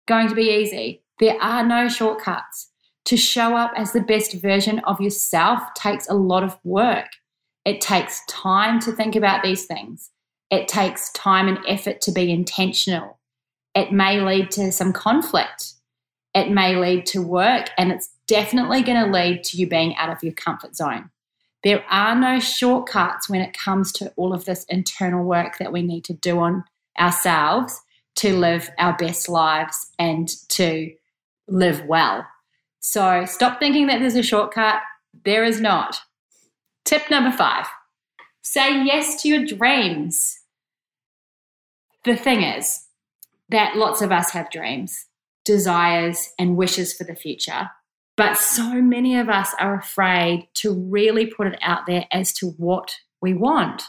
going 0.07 0.29
to 0.29 0.35
be 0.37 0.61
easy. 0.61 1.03
There 1.19 1.41
are 1.43 1.67
no 1.67 1.89
shortcuts. 1.89 2.71
To 3.07 3.17
show 3.17 3.57
up 3.57 3.73
as 3.77 3.93
the 3.93 4.01
best 4.01 4.35
version 4.35 4.79
of 4.81 5.01
yourself 5.01 5.63
takes 5.75 6.09
a 6.09 6.15
lot 6.15 6.45
of 6.45 6.57
work. 6.63 7.09
It 7.65 7.81
takes 7.81 8.25
time 8.27 8.79
to 8.81 8.93
think 8.93 9.17
about 9.17 9.43
these 9.43 9.67
things. 9.67 10.11
It 10.51 10.69
takes 10.69 11.11
time 11.13 11.49
and 11.49 11.59
effort 11.67 12.01
to 12.03 12.13
be 12.13 12.31
intentional. 12.31 13.19
It 13.75 13.93
may 13.93 14.21
lead 14.21 14.53
to 14.53 14.71
some 14.71 14.93
conflict. 14.93 15.75
It 16.35 16.51
may 16.51 16.77
lead 16.77 17.07
to 17.07 17.23
work, 17.23 17.71
and 17.77 17.91
it's 17.91 18.11
definitely 18.31 18.81
going 18.83 19.05
to 19.05 19.11
lead 19.11 19.43
to 19.43 19.57
you 19.57 19.67
being 19.67 19.97
out 19.97 20.09
of 20.09 20.23
your 20.23 20.33
comfort 20.33 20.77
zone. 20.77 21.11
There 21.65 21.85
are 21.91 22.15
no 22.15 22.39
shortcuts 22.39 23.29
when 23.29 23.41
it 23.41 23.59
comes 23.59 23.91
to 23.93 24.13
all 24.17 24.33
of 24.33 24.45
this 24.45 24.65
internal 24.69 25.25
work 25.25 25.59
that 25.59 25.73
we 25.73 25.83
need 25.83 26.05
to 26.05 26.15
do 26.15 26.39
on 26.39 26.65
ourselves 26.99 27.83
to 28.17 28.35
live 28.35 28.71
our 28.79 28.97
best 28.97 29.29
lives 29.29 29.91
and 29.99 30.29
to 30.51 30.93
live 31.49 31.85
well. 31.87 32.25
So 32.79 33.25
stop 33.27 33.59
thinking 33.59 33.89
that 33.89 33.99
there's 33.99 34.15
a 34.15 34.23
shortcut. 34.23 34.81
There 35.25 35.45
is 35.45 35.61
not. 35.61 36.01
Tip 36.85 37.11
number 37.11 37.37
five 37.37 37.67
say 38.43 38.85
yes 38.85 39.21
to 39.23 39.29
your 39.29 39.45
dreams. 39.45 40.39
The 42.05 42.17
thing 42.17 42.43
is 42.43 42.87
that 43.49 43.77
lots 43.77 44.01
of 44.01 44.13
us 44.13 44.31
have 44.31 44.51
dreams, 44.51 45.07
desires, 45.45 46.31
and 46.39 46.57
wishes 46.57 46.95
for 46.95 47.05
the 47.05 47.15
future. 47.15 47.71
But 48.21 48.37
so 48.37 48.83
many 48.83 49.17
of 49.17 49.31
us 49.31 49.55
are 49.59 49.75
afraid 49.75 50.47
to 50.57 50.75
really 50.75 51.25
put 51.25 51.47
it 51.47 51.59
out 51.63 51.87
there 51.87 52.05
as 52.13 52.35
to 52.35 52.49
what 52.59 52.95
we 53.23 53.33
want. 53.33 53.85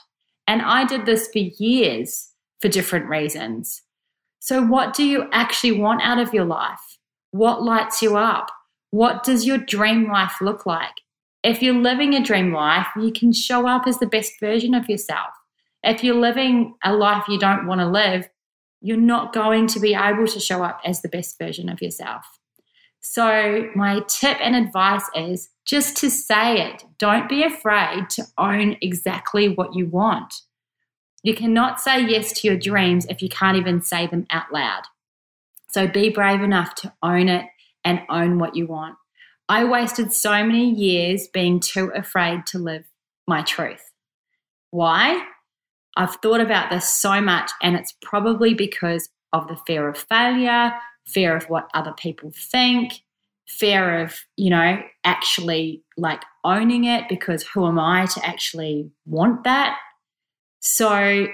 And 0.47 0.61
I 0.61 0.85
did 0.85 1.05
this 1.05 1.27
for 1.27 1.39
years 1.39 2.29
for 2.61 2.69
different 2.69 3.07
reasons. 3.07 3.81
So, 4.39 4.63
what 4.65 4.93
do 4.93 5.03
you 5.03 5.27
actually 5.33 5.73
want 5.73 6.01
out 6.01 6.17
of 6.17 6.33
your 6.33 6.45
life? 6.45 6.97
What 7.31 7.61
lights 7.61 8.01
you 8.01 8.15
up? 8.15 8.50
What 8.91 9.25
does 9.25 9.45
your 9.45 9.57
dream 9.57 10.09
life 10.09 10.35
look 10.39 10.65
like? 10.65 11.01
If 11.43 11.61
you're 11.61 11.73
living 11.73 12.13
a 12.13 12.23
dream 12.23 12.53
life, 12.53 12.88
you 12.95 13.11
can 13.11 13.33
show 13.33 13.67
up 13.67 13.85
as 13.85 14.00
the 14.00 14.07
best 14.07 14.39
version 14.39 14.73
of 14.73 14.88
yourself. 14.88 15.31
If 15.83 16.05
you're 16.05 16.15
living 16.15 16.75
a 16.85 16.95
life 16.95 17.25
you 17.27 17.38
don't 17.38 17.67
want 17.67 17.81
to 17.81 17.88
live, 17.88 18.29
you're 18.79 18.95
not 18.95 19.33
going 19.33 19.67
to 19.67 19.81
be 19.81 19.93
able 19.93 20.27
to 20.27 20.39
show 20.39 20.63
up 20.63 20.79
as 20.85 21.01
the 21.01 21.09
best 21.09 21.38
version 21.38 21.67
of 21.67 21.81
yourself. 21.81 22.23
So, 23.01 23.67
my 23.75 24.01
tip 24.08 24.38
and 24.39 24.55
advice 24.55 25.03
is 25.15 25.50
just 25.65 25.98
to 25.98 26.10
say 26.10 26.62
it. 26.62 26.84
Don't 27.00 27.27
be 27.27 27.43
afraid 27.43 28.10
to 28.12 28.25
own 28.38 28.77
exactly 28.79 29.50
what 29.50 29.75
you 29.75 29.88
want. 29.88 30.34
You 31.24 31.34
cannot 31.36 31.81
say 31.81 32.05
yes 32.05 32.31
to 32.34 32.48
your 32.48 32.58
dreams 32.58 33.08
if 33.10 33.22
you 33.22 33.29
can't 33.29 33.58
even 33.58 33.81
say 33.81 34.05
them 34.05 34.27
out 34.29 34.53
loud. 34.53 34.84
So, 35.72 35.88
be 35.88 36.10
brave 36.10 36.41
enough 36.41 36.75
to 36.75 36.93
own 37.01 37.27
it 37.27 37.46
and 37.84 38.01
own 38.08 38.38
what 38.38 38.55
you 38.55 38.67
want. 38.67 38.98
I 39.50 39.65
wasted 39.65 40.13
so 40.13 40.43
many 40.43 40.70
years 40.70 41.27
being 41.27 41.60
too 41.60 41.91
afraid 41.96 42.46
to 42.48 42.60
live 42.60 42.86
my 43.27 43.41
truth. 43.41 43.91
Why? 44.70 45.25
I've 45.98 46.15
thought 46.17 46.39
about 46.39 46.70
this 46.70 46.88
so 46.88 47.20
much, 47.20 47.51
and 47.62 47.75
it's 47.75 47.96
probably 48.03 48.53
because 48.53 49.10
of 49.34 49.48
the 49.48 49.58
fear 49.67 49.89
of 49.89 49.98
failure, 49.98 50.74
fear 51.12 51.36
of 51.36 51.50
what 51.50 51.70
other 51.74 51.94
people 51.94 52.32
think, 52.34 53.01
fear 53.48 54.01
of, 54.01 54.15
you 54.38 54.50
know, 54.50 54.82
actually 55.03 55.84
like 55.98 56.24
owning 56.44 56.86
it 56.86 57.06
because 57.10 57.44
who 57.44 57.68
am 57.68 57.80
I 57.80 58.06
to 58.08 58.25
actually 58.25 58.89
want 59.06 59.44
that? 59.44 59.77
So 60.60 61.27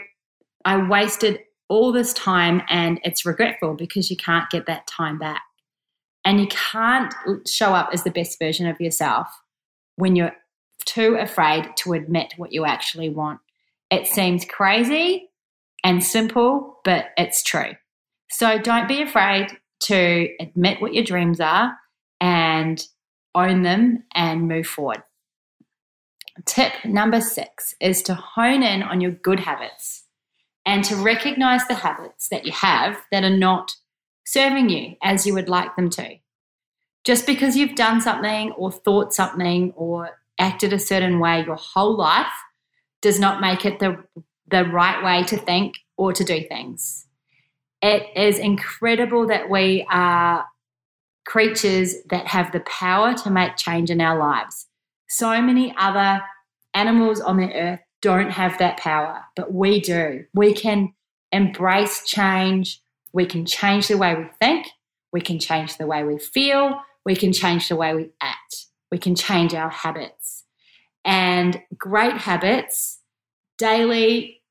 I 0.66 0.88
wasted 0.88 1.40
all 1.70 1.92
this 1.92 2.14
time 2.14 2.62
and 2.70 3.00
it's 3.04 3.26
regretful 3.26 3.74
because 3.76 4.10
you 4.10 4.18
can't 4.18 4.50
get 4.50 4.66
that 4.66 4.88
time 4.88 5.18
back. 5.18 5.44
And 6.26 6.42
you 6.42 6.48
can't 6.48 7.14
show 7.48 7.74
up 7.74 7.90
as 7.94 8.04
the 8.04 8.12
best 8.12 8.38
version 8.40 8.68
of 8.68 8.82
yourself 8.82 9.28
when 9.96 10.16
you're 10.16 10.36
too 10.86 11.16
afraid 11.16 11.70
to 11.78 11.94
admit 11.94 12.34
what 12.38 12.52
you 12.52 12.66
actually 12.66 13.10
want. 13.10 13.40
It 13.90 14.08
seems 14.08 14.44
crazy 14.44 15.30
and 15.84 16.04
simple, 16.04 16.80
but 16.84 17.08
it's 17.18 17.44
true. 17.44 17.74
So 18.30 18.58
don't 18.58 18.88
be 18.88 19.02
afraid 19.02 19.58
to 19.82 20.30
admit 20.40 20.82
what 20.82 20.94
your 20.94 21.04
dreams 21.04 21.40
are 21.40 21.78
and 22.20 22.86
own 23.36 23.62
them 23.62 24.04
and 24.14 24.48
move 24.48 24.68
forward. 24.68 25.04
Tip 26.46 26.74
number 26.86 27.22
six 27.22 27.76
is 27.80 28.02
to 28.04 28.14
hone 28.14 28.64
in 28.64 28.84
on 28.84 29.02
your 29.02 29.12
good 29.12 29.40
habits 29.40 30.06
and 30.66 30.84
to 30.84 30.96
recognize 30.96 31.66
the 31.68 31.76
habits 31.76 32.30
that 32.30 32.46
you 32.46 32.52
have 32.52 32.98
that 33.12 33.24
are 33.24 33.36
not 33.36 33.72
serving 34.26 34.70
you 34.70 34.96
as 35.02 35.26
you 35.26 35.34
would 35.34 35.50
like 35.50 35.76
them 35.76 35.90
to. 35.90 36.18
Just 37.04 37.26
because 37.26 37.56
you've 37.56 37.76
done 37.76 38.02
something 38.02 38.52
or 38.52 38.72
thought 38.72 39.14
something 39.14 39.72
or 39.76 40.20
acted 40.38 40.74
a 40.74 40.80
certain 40.80 41.20
way 41.20 41.44
your 41.46 41.56
whole 41.56 41.96
life 41.96 42.28
does 43.02 43.20
not 43.20 43.42
make 43.42 43.66
it 43.66 43.80
the, 43.80 44.04
the 44.50 44.66
right 44.66 45.04
way 45.04 45.24
to 45.24 45.38
think 45.38 45.76
or 45.96 46.14
to 46.14 46.24
do 46.24 46.46
things. 46.48 47.07
It 47.82 48.08
is 48.16 48.40
incredible 48.40 49.28
that 49.28 49.50
we 49.50 49.86
are 49.90 50.46
creatures 51.26 51.96
that 52.10 52.28
have 52.28 52.52
the 52.52 52.62
power 52.62 53.14
to 53.14 53.30
make 53.30 53.58
change 53.58 53.90
in 53.90 54.02
our 54.02 54.18
lives. 54.18 54.68
So 55.10 55.42
many 55.42 55.76
other 55.78 56.22
animals 56.74 57.20
on 57.20 57.38
the 57.38 57.54
earth 57.54 57.82
don't 58.02 58.32
have 58.32 58.58
that 58.60 58.78
power, 58.78 59.24
but 59.36 59.54
we 59.54 59.80
do. 59.80 60.26
We 60.34 60.54
can 60.54 60.94
embrace 61.32 62.04
change. 62.06 62.82
We 63.14 63.26
can 63.26 63.46
change 63.46 63.88
the 63.88 63.98
way 63.98 64.16
we 64.16 64.26
think. 64.40 64.68
We 65.12 65.22
can 65.22 65.40
change 65.40 65.78
the 65.78 65.88
way 65.88 66.04
we 66.04 66.18
feel. 66.18 66.80
We 67.06 67.16
can 67.16 67.34
change 67.34 67.70
the 67.70 67.76
way 67.76 67.96
we 67.96 68.12
act. 68.22 68.68
We 68.92 68.98
can 68.98 69.16
change 69.16 69.54
our 69.54 69.70
habits. 69.70 70.44
And 71.04 71.62
great 71.78 72.18
habits, 72.18 73.00
daily, 73.58 74.42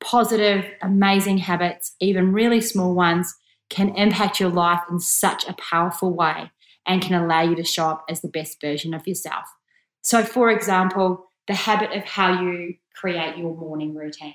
positive, 0.00 0.64
amazing 0.82 1.38
habits, 1.38 1.94
even 2.00 2.32
really 2.32 2.60
small 2.60 2.94
ones, 2.94 3.34
can 3.70 3.94
impact 3.96 4.40
your 4.40 4.50
life 4.50 4.80
in 4.90 5.00
such 5.00 5.46
a 5.46 5.54
powerful 5.54 6.12
way 6.12 6.50
and 6.86 7.02
can 7.02 7.14
allow 7.14 7.42
you 7.42 7.54
to 7.54 7.64
show 7.64 7.88
up 7.88 8.04
as 8.08 8.20
the 8.20 8.28
best 8.28 8.60
version 8.60 8.94
of 8.94 9.06
yourself. 9.06 9.44
So, 10.02 10.24
for 10.24 10.50
example, 10.50 11.26
the 11.46 11.54
habit 11.54 11.92
of 11.92 12.04
how 12.04 12.42
you 12.42 12.74
create 12.94 13.36
your 13.36 13.54
morning 13.54 13.94
routine. 13.94 14.34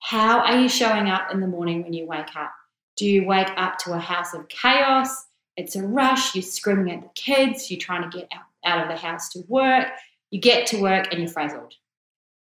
How 0.00 0.40
are 0.40 0.60
you 0.60 0.68
showing 0.68 1.08
up 1.08 1.32
in 1.32 1.40
the 1.40 1.46
morning 1.46 1.82
when 1.82 1.92
you 1.92 2.06
wake 2.06 2.34
up? 2.36 2.52
Do 2.96 3.06
you 3.06 3.24
wake 3.24 3.50
up 3.56 3.78
to 3.78 3.92
a 3.92 3.98
house 3.98 4.34
of 4.34 4.48
chaos? 4.48 5.26
It's 5.56 5.76
a 5.76 5.86
rush, 5.86 6.34
you're 6.34 6.42
screaming 6.42 6.92
at 6.92 7.02
the 7.02 7.10
kids, 7.14 7.70
you're 7.70 7.80
trying 7.80 8.10
to 8.10 8.16
get 8.16 8.28
out, 8.64 8.82
of 8.82 8.88
the 8.88 8.96
house 8.96 9.28
to 9.30 9.42
work, 9.48 9.88
you 10.30 10.40
get 10.40 10.66
to 10.68 10.80
work 10.80 11.08
and 11.10 11.20
you're 11.20 11.30
frazzled. 11.30 11.74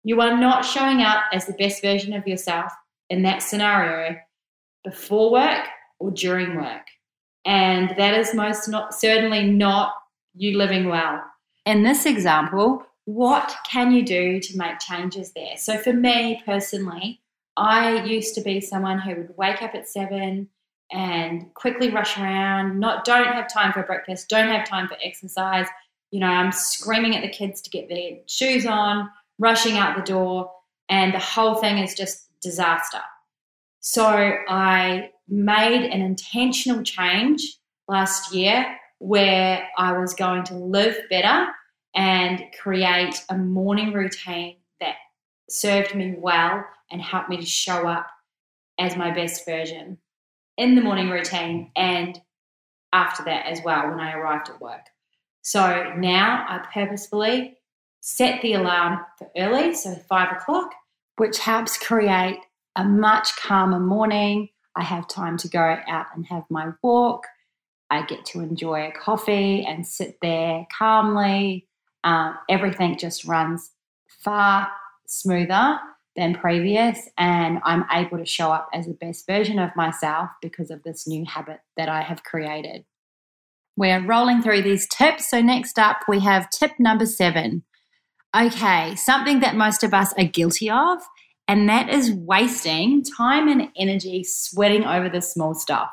You 0.05 0.21
are 0.21 0.37
not 0.37 0.65
showing 0.65 1.03
up 1.03 1.25
as 1.33 1.47
the 1.47 1.53
best 1.55 1.83
version 1.83 2.13
of 2.13 2.27
yourself 2.27 2.73
in 3.11 3.23
that 3.23 3.43
scenario 3.43 4.17
before 4.85 5.31
work 5.31 5.67
or 5.99 6.11
during 6.11 6.57
work. 6.57 6.87
And 7.45 7.95
that 7.97 8.15
is 8.15 8.35
most 8.35 8.69
not 8.69 8.95
certainly 8.95 9.51
not 9.51 9.95
you 10.35 10.57
living 10.57 10.89
well. 10.89 11.23
In 11.67 11.83
this 11.83 12.07
example, 12.07 12.85
what 13.05 13.55
can 13.69 13.93
you 13.93 14.05
do 14.05 14.41
to 14.41 14.57
make 14.57 14.79
changes 14.79 15.33
there? 15.33 15.57
So, 15.57 15.79
for 15.79 15.93
me 15.93 16.43
personally, 16.45 17.21
I 17.57 18.05
used 18.05 18.35
to 18.37 18.41
be 18.41 18.61
someone 18.61 18.99
who 18.99 19.17
would 19.17 19.37
wake 19.37 19.63
up 19.63 19.75
at 19.75 19.89
seven 19.89 20.49
and 20.93 21.53
quickly 21.55 21.91
rush 21.91 22.19
around, 22.19 22.79
not 22.79 23.05
don't 23.05 23.27
have 23.27 23.53
time 23.53 23.73
for 23.73 23.83
breakfast, 23.83 24.29
don't 24.29 24.49
have 24.49 24.67
time 24.67 24.89
for 24.89 24.97
exercise. 25.03 25.67
You 26.11 26.21
know, 26.21 26.27
I'm 26.27 26.53
screaming 26.53 27.17
at 27.17 27.23
the 27.23 27.29
kids 27.29 27.61
to 27.63 27.71
get 27.71 27.89
their 27.89 28.19
shoes 28.27 28.67
on, 28.67 29.09
rushing 29.43 29.77
out 29.77 29.97
the 29.97 30.03
door, 30.03 30.51
and 30.89 31.13
the 31.13 31.19
whole 31.19 31.57
thing 31.57 31.79
is 31.79 31.95
just 31.95 32.29
disaster. 32.41 33.01
So 33.81 34.07
I 34.07 35.11
made 35.29 35.85
an 35.85 36.01
intentional 36.01 36.83
change 36.85 37.59
last 37.89 38.33
year 38.33 38.79
where 38.99 39.69
I 39.77 39.99
was 39.99 40.15
going 40.15 40.45
to 40.45 40.55
live 40.55 40.97
better 41.11 41.49
and 41.95 42.45
create 42.61 43.25
a 43.29 43.37
morning 43.37 43.93
routine 43.93 44.59
that 44.81 44.95
served 45.51 45.95
me 45.97 46.15
well 46.17 46.65
and 46.91 47.03
helped 47.03 47.29
me 47.29 47.37
to 47.39 47.47
show 47.47 47.89
up 47.89 48.07
as 48.79 48.97
my 48.97 49.11
best 49.11 49.45
version 49.45 49.99
in 50.57 50.77
the 50.77 50.83
morning 50.83 51.11
routine 51.11 51.73
and 51.75 52.21
after 52.93 53.25
that 53.25 53.47
as 53.47 53.61
well 53.65 53.89
when 53.89 53.99
I 53.99 54.13
arrived 54.13 54.51
at 54.51 54.61
work. 54.61 54.87
So 55.43 55.95
now 55.97 56.47
I 56.49 56.65
purposefully 56.73 57.59
set 58.03 58.43
the 58.43 58.53
alarm 58.53 59.01
for 59.19 59.31
early, 59.39 59.75
so 59.75 59.95
five 60.09 60.31
o'clock, 60.37 60.71
which 61.17 61.39
helps 61.39 61.79
create 61.79 62.41
a 62.77 62.85
much 62.85 63.35
calmer 63.37 63.81
morning. 63.81 64.51
I 64.77 64.85
have 64.85 65.09
time 65.09 65.39
to 65.39 65.49
go 65.49 65.79
out 65.89 66.07
and 66.15 66.27
have 66.27 66.45
my 66.51 66.73
walk. 66.83 67.25
I 67.89 68.05
get 68.05 68.27
to 68.27 68.41
enjoy 68.41 68.87
a 68.87 68.93
coffee 68.93 69.65
and 69.65 69.87
sit 69.87 70.19
there 70.21 70.67
calmly 70.77 71.67
um, 72.05 72.37
everything 72.49 72.99
just 72.99 73.25
runs 73.25 73.71
far 74.09 74.69
smoother 75.07 75.79
than 76.17 76.35
previous, 76.35 77.09
and 77.17 77.59
I'm 77.65 77.85
able 77.91 78.19
to 78.19 78.27
show 78.27 78.53
up 78.53 78.69
as 78.75 78.87
the 78.87 78.95
best 78.95 79.27
version 79.27 79.59
of 79.59 79.75
myself 79.77 80.31
because 80.43 80.71
of 80.71 80.83
this 80.83 81.07
new 81.07 81.25
habit 81.25 81.61
that 81.77 81.89
I 81.89 82.03
have 82.03 82.23
created. 82.23 82.85
We're 83.77 84.05
rolling 84.05 84.43
through 84.43 84.63
these 84.63 84.87
tips. 84.89 85.31
So, 85.31 85.41
next 85.41 85.79
up, 85.79 86.01
we 86.07 86.21
have 86.21 86.51
tip 86.51 86.73
number 86.79 87.07
seven. 87.07 87.63
Okay, 88.35 88.97
something 88.97 89.41
that 89.41 89.57
most 89.57 89.85
of 89.85 89.93
us 89.93 90.15
are 90.17 90.25
guilty 90.25 90.71
of, 90.71 90.99
and 91.47 91.69
that 91.69 91.91
is 91.91 92.13
wasting 92.13 93.05
time 93.05 93.47
and 93.47 93.69
energy 93.77 94.25
sweating 94.25 94.85
over 94.85 95.11
the 95.11 95.21
small 95.21 95.55
stuff. 95.55 95.91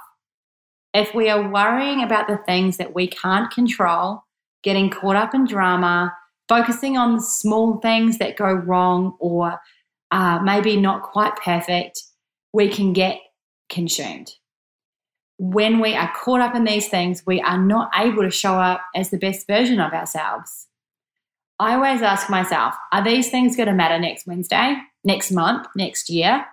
If 0.93 1.13
we 1.13 1.29
are 1.29 1.51
worrying 1.51 2.01
about 2.01 2.29
the 2.29 2.37
things 2.37 2.77
that 2.77 2.95
we 2.95 3.07
can't 3.07 3.51
control, 3.51 4.23
getting 4.63 4.89
caught 4.89 5.17
up 5.17 5.35
in 5.35 5.45
drama, 5.45 6.15
focusing 6.47 6.97
on 6.97 7.15
the 7.15 7.21
small 7.21 7.77
things 7.79 8.19
that 8.19 8.37
go 8.37 8.51
wrong 8.51 9.17
or 9.19 9.59
uh, 10.11 10.39
maybe 10.39 10.77
not 10.77 11.03
quite 11.03 11.35
perfect, 11.35 12.01
we 12.53 12.69
can 12.69 12.93
get 12.93 13.19
consumed. 13.67 14.33
When 15.37 15.79
we 15.79 15.93
are 15.93 16.11
caught 16.15 16.39
up 16.39 16.55
in 16.55 16.63
these 16.63 16.87
things, 16.87 17.23
we 17.25 17.41
are 17.41 17.57
not 17.57 17.91
able 17.95 18.23
to 18.23 18.31
show 18.31 18.55
up 18.55 18.81
as 18.95 19.09
the 19.09 19.17
best 19.17 19.45
version 19.45 19.81
of 19.81 19.91
ourselves. 19.91 20.68
I 21.59 21.73
always 21.73 22.01
ask 22.01 22.29
myself, 22.29 22.73
are 22.93 23.03
these 23.03 23.29
things 23.29 23.57
going 23.57 23.67
to 23.67 23.73
matter 23.73 23.99
next 23.99 24.25
Wednesday, 24.25 24.77
next 25.03 25.31
month, 25.31 25.67
next 25.75 26.09
year? 26.09 26.45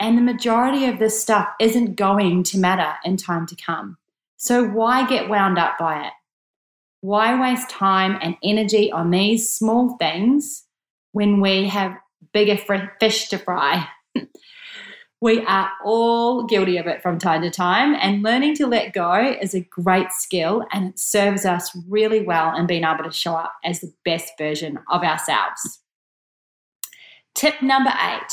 And 0.00 0.16
the 0.16 0.22
majority 0.22 0.86
of 0.86 0.98
this 0.98 1.20
stuff 1.20 1.46
isn't 1.60 1.96
going 1.96 2.42
to 2.44 2.58
matter 2.58 2.94
in 3.04 3.18
time 3.18 3.46
to 3.46 3.56
come. 3.56 3.98
So 4.38 4.64
why 4.64 5.06
get 5.06 5.28
wound 5.28 5.58
up 5.58 5.78
by 5.78 6.06
it? 6.06 6.12
Why 7.02 7.38
waste 7.38 7.68
time 7.68 8.18
and 8.22 8.36
energy 8.42 8.90
on 8.90 9.10
these 9.10 9.52
small 9.52 9.96
things 9.98 10.64
when 11.12 11.40
we 11.40 11.68
have 11.68 11.98
bigger 12.32 12.58
fish 12.98 13.28
to 13.28 13.38
fry? 13.38 13.86
we 15.20 15.44
are 15.44 15.70
all 15.84 16.44
guilty 16.44 16.78
of 16.78 16.86
it 16.86 17.02
from 17.02 17.18
time 17.18 17.42
to 17.42 17.50
time, 17.50 17.94
and 18.00 18.22
learning 18.22 18.54
to 18.56 18.66
let 18.66 18.94
go 18.94 19.36
is 19.40 19.54
a 19.54 19.60
great 19.60 20.10
skill 20.12 20.64
and 20.72 20.88
it 20.88 20.98
serves 20.98 21.44
us 21.44 21.76
really 21.88 22.22
well 22.22 22.56
in 22.56 22.66
being 22.66 22.84
able 22.84 23.04
to 23.04 23.12
show 23.12 23.34
up 23.34 23.52
as 23.62 23.80
the 23.80 23.92
best 24.04 24.32
version 24.38 24.78
of 24.90 25.02
ourselves. 25.02 25.80
Tip 27.34 27.60
number 27.60 27.92
eight, 28.02 28.32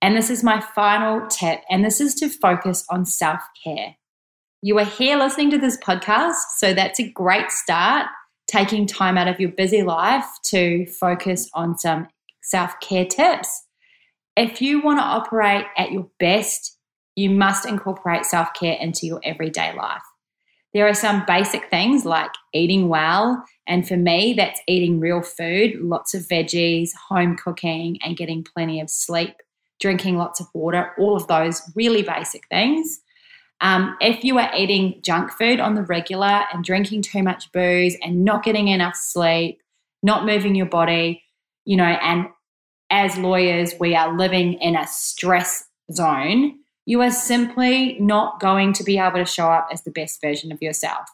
and 0.00 0.16
this 0.16 0.30
is 0.30 0.42
my 0.42 0.60
final 0.60 1.26
tip, 1.28 1.60
and 1.70 1.84
this 1.84 2.00
is 2.00 2.14
to 2.16 2.30
focus 2.30 2.86
on 2.88 3.04
self 3.04 3.40
care. 3.62 3.96
You 4.62 4.78
are 4.78 4.86
here 4.86 5.16
listening 5.18 5.50
to 5.50 5.58
this 5.58 5.76
podcast, 5.76 6.36
so 6.56 6.72
that's 6.72 6.98
a 6.98 7.10
great 7.10 7.50
start. 7.50 8.06
Taking 8.46 8.86
time 8.86 9.18
out 9.18 9.28
of 9.28 9.38
your 9.38 9.50
busy 9.50 9.82
life 9.82 10.26
to 10.46 10.86
focus 10.86 11.50
on 11.54 11.78
some 11.78 12.08
self 12.42 12.72
care 12.80 13.04
tips. 13.04 13.66
If 14.36 14.62
you 14.62 14.80
want 14.80 14.98
to 14.98 15.04
operate 15.04 15.66
at 15.76 15.92
your 15.92 16.08
best, 16.18 16.78
you 17.16 17.30
must 17.30 17.66
incorporate 17.66 18.24
self 18.24 18.48
care 18.58 18.76
into 18.80 19.06
your 19.06 19.20
everyday 19.24 19.74
life. 19.76 20.02
There 20.72 20.88
are 20.88 20.94
some 20.94 21.24
basic 21.26 21.68
things 21.68 22.06
like 22.06 22.30
eating 22.54 22.88
well, 22.88 23.44
and 23.66 23.86
for 23.86 23.96
me, 23.96 24.32
that's 24.32 24.60
eating 24.66 25.00
real 25.00 25.20
food, 25.20 25.80
lots 25.80 26.14
of 26.14 26.22
veggies, 26.22 26.90
home 27.08 27.36
cooking, 27.36 27.98
and 28.02 28.16
getting 28.16 28.42
plenty 28.42 28.80
of 28.80 28.88
sleep, 28.88 29.34
drinking 29.80 30.16
lots 30.16 30.40
of 30.40 30.46
water, 30.54 30.92
all 30.98 31.14
of 31.14 31.26
those 31.26 31.60
really 31.76 32.02
basic 32.02 32.48
things. 32.48 33.00
Um, 33.60 33.96
if 34.00 34.24
you 34.24 34.38
are 34.38 34.50
eating 34.56 35.00
junk 35.02 35.30
food 35.30 35.60
on 35.60 35.74
the 35.74 35.82
regular 35.82 36.44
and 36.52 36.64
drinking 36.64 37.02
too 37.02 37.22
much 37.22 37.52
booze 37.52 37.96
and 38.02 38.24
not 38.24 38.42
getting 38.42 38.68
enough 38.68 38.96
sleep, 38.96 39.60
not 40.02 40.24
moving 40.24 40.54
your 40.54 40.66
body, 40.66 41.22
you 41.64 41.76
know, 41.76 41.84
and 41.84 42.26
as 42.92 43.16
lawyers, 43.16 43.74
we 43.80 43.96
are 43.96 44.16
living 44.16 44.52
in 44.54 44.76
a 44.76 44.86
stress 44.86 45.64
zone, 45.90 46.58
you 46.84 47.00
are 47.00 47.10
simply 47.10 47.98
not 47.98 48.38
going 48.38 48.74
to 48.74 48.84
be 48.84 48.98
able 48.98 49.18
to 49.18 49.24
show 49.24 49.50
up 49.50 49.68
as 49.72 49.82
the 49.82 49.90
best 49.90 50.20
version 50.20 50.52
of 50.52 50.60
yourself. 50.60 51.08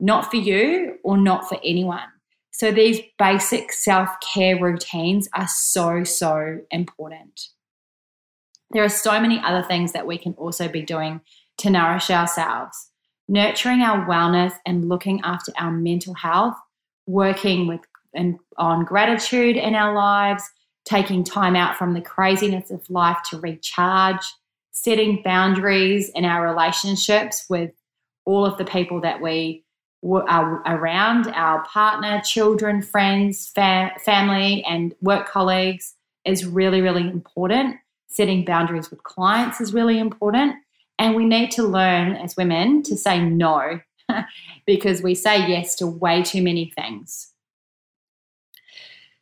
Not 0.00 0.28
for 0.28 0.36
you 0.36 0.98
or 1.04 1.16
not 1.16 1.48
for 1.48 1.58
anyone. 1.64 2.08
So, 2.50 2.72
these 2.72 3.00
basic 3.18 3.72
self 3.72 4.10
care 4.34 4.60
routines 4.60 5.28
are 5.34 5.46
so, 5.46 6.04
so 6.04 6.60
important. 6.70 7.40
There 8.72 8.84
are 8.84 8.88
so 8.88 9.20
many 9.20 9.40
other 9.40 9.62
things 9.62 9.92
that 9.92 10.06
we 10.06 10.18
can 10.18 10.34
also 10.34 10.68
be 10.68 10.82
doing 10.82 11.20
to 11.58 11.70
nourish 11.70 12.10
ourselves, 12.10 12.90
nurturing 13.28 13.82
our 13.82 14.06
wellness 14.06 14.54
and 14.66 14.88
looking 14.88 15.20
after 15.22 15.52
our 15.58 15.70
mental 15.70 16.14
health, 16.14 16.56
working 17.06 17.68
with 17.68 17.80
and 18.14 18.38
on 18.58 18.84
gratitude 18.84 19.56
in 19.56 19.74
our 19.76 19.94
lives, 19.94 20.42
taking 20.84 21.24
time 21.24 21.56
out 21.56 21.76
from 21.76 21.94
the 21.94 22.00
craziness 22.00 22.70
of 22.70 22.88
life 22.90 23.18
to 23.30 23.38
recharge, 23.38 24.24
setting 24.72 25.22
boundaries 25.22 26.08
in 26.10 26.24
our 26.24 26.46
relationships 26.46 27.46
with 27.48 27.70
all 28.24 28.46
of 28.46 28.58
the 28.58 28.64
people 28.64 29.00
that 29.00 29.20
we 29.20 29.64
are 30.02 30.62
around 30.66 31.26
our 31.28 31.62
partner, 31.64 32.22
children, 32.24 32.80
friends, 32.80 33.50
fa- 33.54 33.92
family, 34.02 34.64
and 34.64 34.94
work 35.02 35.28
colleagues 35.28 35.94
is 36.24 36.46
really, 36.46 36.80
really 36.80 37.02
important. 37.02 37.76
Setting 38.08 38.44
boundaries 38.44 38.90
with 38.90 39.02
clients 39.02 39.60
is 39.60 39.74
really 39.74 39.98
important. 39.98 40.54
And 40.98 41.14
we 41.14 41.24
need 41.24 41.50
to 41.52 41.62
learn 41.62 42.16
as 42.16 42.36
women 42.36 42.82
to 42.84 42.96
say 42.96 43.20
no 43.20 43.80
because 44.66 45.02
we 45.02 45.14
say 45.14 45.48
yes 45.48 45.74
to 45.76 45.86
way 45.86 46.22
too 46.22 46.42
many 46.42 46.72
things. 46.74 47.32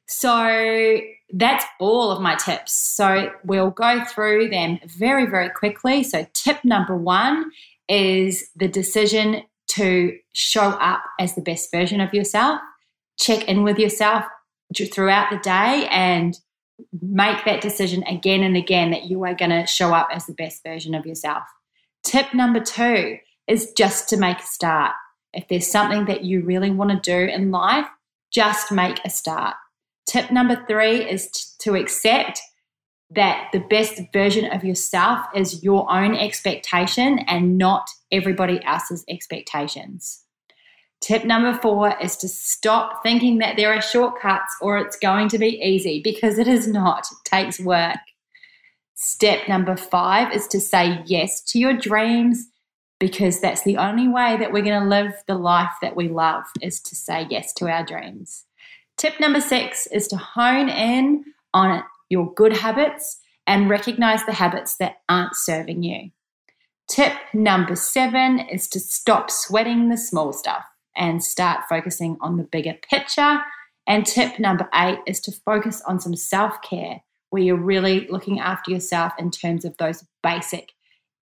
So 0.07 1.01
that's 1.33 1.65
all 1.79 2.11
of 2.11 2.23
my 2.23 2.35
tips. 2.37 2.73
So 2.73 3.31
we'll 3.45 3.71
go 3.71 4.05
through 4.05 4.49
them 4.49 4.79
very, 4.87 5.27
very 5.27 5.51
quickly. 5.51 6.03
So, 6.03 6.27
tip 6.33 6.65
number 6.65 6.97
one 6.97 7.51
is 7.89 8.51
the 8.57 8.69
decision 8.69 9.43
to 9.69 10.19
show 10.33 10.71
up 10.71 11.03
as 11.21 11.35
the 11.35 11.43
best 11.43 11.71
version 11.71 12.01
of 12.01 12.15
yourself. 12.15 12.61
Check 13.19 13.47
in 13.49 13.63
with 13.63 13.79
yourself 13.79 14.25
throughout 14.93 15.31
the 15.31 15.39
day 15.39 15.87
and 15.91 16.39
make 17.01 17.45
that 17.45 17.61
decision 17.61 18.03
again 18.05 18.43
and 18.43 18.57
again 18.57 18.91
that 18.91 19.05
you 19.05 19.25
are 19.25 19.35
going 19.35 19.51
to 19.51 19.67
show 19.67 19.93
up 19.93 20.09
as 20.13 20.27
the 20.27 20.35
best 20.35 20.63
version 20.63 20.95
of 20.95 21.07
yourself. 21.07 21.43
Tip 22.05 22.33
number 22.33 22.61
two 22.61 23.19
is 23.47 23.73
just 23.73 24.09
to 24.11 24.17
make 24.17 24.39
a 24.39 24.47
start. 24.47 24.93
If 25.33 25.49
there's 25.49 25.71
something 25.71 26.07
that 26.07 26.25
you 26.25 26.43
really 26.43 26.71
want 26.71 26.91
to 26.91 27.11
do 27.11 27.31
in 27.31 27.51
life, 27.51 27.87
just 28.31 28.71
make 28.73 29.01
a 29.05 29.11
start. 29.11 29.57
Tip 30.09 30.31
number 30.31 30.65
three 30.67 31.09
is 31.09 31.31
t- 31.31 31.43
to 31.61 31.75
accept 31.75 32.41
that 33.11 33.49
the 33.53 33.61
best 33.61 34.01
version 34.13 34.51
of 34.51 34.65
yourself 34.65 35.27
is 35.35 35.63
your 35.63 35.91
own 35.93 36.15
expectation 36.15 37.19
and 37.21 37.59
not 37.59 37.89
everybody 38.11 38.65
else's 38.65 39.05
expectations. 39.09 40.25
Tip 41.01 41.25
number 41.25 41.57
four 41.61 41.95
is 42.01 42.17
to 42.17 42.29
stop 42.29 43.03
thinking 43.03 43.39
that 43.39 43.57
there 43.57 43.73
are 43.73 43.83
shortcuts 43.83 44.57
or 44.61 44.79
it's 44.79 44.99
going 44.99 45.29
to 45.29 45.39
be 45.39 45.61
easy 45.63 46.01
because 46.03 46.39
it 46.39 46.49
is 46.49 46.67
not. 46.67 47.07
It 47.11 47.19
takes 47.25 47.61
work. 47.61 47.99
Step 48.95 49.47
number 49.47 49.77
five 49.77 50.33
is 50.33 50.49
to 50.49 50.59
say 50.59 51.03
yes 51.07 51.43
to 51.43 51.59
your 51.59 51.75
dreams 51.75 52.49
because 52.99 53.41
that's 53.41 53.63
the 53.63 53.77
only 53.77 54.09
way 54.09 54.37
that 54.39 54.53
we're 54.53 54.63
going 54.65 54.83
to 54.83 54.89
live 54.89 55.13
the 55.27 55.37
life 55.37 55.73
that 55.83 55.95
we 55.95 56.09
love 56.09 56.45
is 56.61 56.81
to 56.81 56.97
say 56.97 57.27
yes 57.31 57.53
to 57.55 57.69
our 57.69 57.85
dreams. 57.85 58.45
Tip 58.99 59.21
number 59.21 59.41
six 59.41 59.87
is 59.87 60.09
to 60.09 60.17
hone 60.17 60.69
in 60.69 61.25
on 61.55 61.85
your 62.11 62.35
good 62.35 62.53
habits 62.53 63.21
and 63.47 63.71
recognize 63.71 64.27
the 64.27 64.33
habits 64.33 64.77
that 64.79 64.97
aren't 65.09 65.37
serving 65.37 65.85
you. 65.85 66.11
Tip 66.89 67.13
number 67.33 67.77
seven 67.77 68.41
is 68.41 68.67
to 68.71 68.81
stop 68.81 69.31
sweating 69.31 69.89
the 69.89 69.97
small 69.97 70.33
stuff 70.33 70.65
and 70.97 71.23
start 71.23 71.61
focusing 71.69 72.17
on 72.21 72.39
the 72.39 72.43
bigger 72.43 72.75
picture. 72.91 73.39
And 73.87 74.05
tip 74.05 74.41
number 74.41 74.69
eight 74.75 74.99
is 75.07 75.21
to 75.21 75.33
focus 75.33 75.81
on 75.87 76.01
some 76.01 76.17
self 76.17 76.61
care 76.61 77.03
where 77.31 77.43
you're 77.43 77.57
really 77.57 78.09
looking 78.09 78.41
after 78.41 78.73
yourself 78.73 79.13
in 79.17 79.31
terms 79.31 79.65
of 79.65 79.77
those 79.77 80.05
basic, 80.25 80.73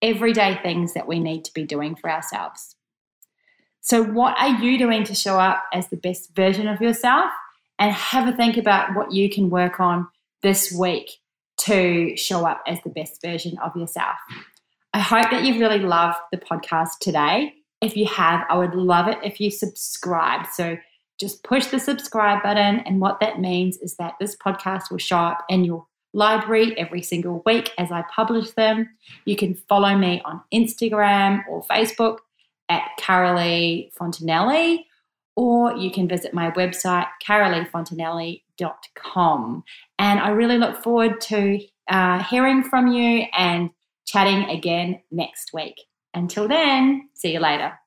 everyday 0.01 0.59
things 0.62 0.95
that 0.95 1.07
we 1.07 1.21
need 1.21 1.45
to 1.45 1.53
be 1.53 1.65
doing 1.65 1.95
for 1.95 2.11
ourselves. 2.11 2.75
So, 3.83 4.03
what 4.03 4.35
are 4.39 4.62
you 4.62 4.79
doing 4.79 5.05
to 5.05 5.15
show 5.15 5.39
up 5.39 5.65
as 5.75 5.89
the 5.89 5.97
best 5.97 6.35
version 6.35 6.69
of 6.69 6.81
yourself? 6.81 7.31
And 7.79 7.93
have 7.93 8.27
a 8.27 8.37
think 8.37 8.57
about 8.57 8.95
what 8.95 9.12
you 9.12 9.29
can 9.29 9.51
work 9.51 9.81
on 9.81 10.09
this 10.43 10.73
week 10.73 11.11
to 11.59 12.17
show 12.17 12.47
up 12.47 12.62
as 12.67 12.79
the 12.83 12.91
best 12.91 13.21
version 13.23 13.59
of 13.59 13.77
yourself. 13.77 14.17
I 14.95 15.01
hope 15.01 15.31
that 15.31 15.45
you've 15.45 15.61
really 15.61 15.79
loved 15.79 16.19
the 16.33 16.39
podcast 16.39 16.99
today. 17.01 17.53
If 17.81 17.97
you 17.97 18.07
have, 18.07 18.45
I 18.49 18.57
would 18.57 18.75
love 18.75 19.09
it 19.09 19.19
if 19.23 19.41
you 19.41 19.51
subscribe. 19.51 20.47
So 20.53 20.79
just 21.19 21.43
push 21.43 21.67
the 21.67 21.79
subscribe 21.79 22.43
button. 22.43 22.81
And 22.81 23.01
what 23.01 23.21
that 23.21 23.41
means 23.41 23.77
is 23.79 23.97
that 23.97 24.15
this 24.21 24.37
podcast 24.37 24.91
will 24.91 24.99
show 24.99 25.19
up 25.19 25.45
in 25.49 25.65
your 25.65 25.87
library 26.12 26.77
every 26.79 27.03
single 27.03 27.43
week 27.45 27.73
as 27.79 27.93
I 27.93 28.05
publish 28.15 28.53
them. 28.53 28.89
You 29.25 29.37
can 29.37 29.55
follow 29.55 29.97
me 29.97 30.23
on 30.25 30.41
Instagram 30.53 31.43
or 31.49 31.65
Facebook 31.65 32.19
at 32.69 32.83
Carolee 32.99 33.93
Fontanelli, 33.95 34.85
or 35.37 35.77
you 35.77 35.90
can 35.90 36.09
visit 36.09 36.35
my 36.35 36.51
website, 36.53 37.07
caroleefontanelli.com. 37.27 39.64
And 39.99 40.20
I 40.20 40.29
really 40.31 40.59
look 40.59 40.83
forward 40.83 41.20
to 41.22 41.59
uh, 41.88 42.22
hearing 42.25 42.62
from 42.64 42.88
you 42.88 43.25
and 43.37 43.70
chatting 44.07 44.49
again 44.49 45.01
next 45.11 45.53
week. 45.53 45.75
Until 46.14 46.49
then, 46.49 47.11
see 47.14 47.35
you 47.35 47.40
later. 47.40 47.79